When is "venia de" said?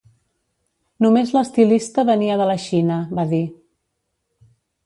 2.11-2.49